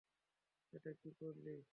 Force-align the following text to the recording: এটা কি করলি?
এটা 0.73 0.91
কি 0.93 1.09
করলি? 1.19 1.55